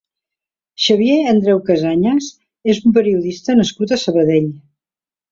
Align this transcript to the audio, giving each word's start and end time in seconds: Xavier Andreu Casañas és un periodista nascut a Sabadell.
Xavier 0.83 1.17
Andreu 1.33 1.59
Casañas 1.67 2.29
és 2.73 2.79
un 2.89 2.95
periodista 2.95 3.57
nascut 3.59 3.93
a 3.93 3.99
Sabadell. 4.05 4.49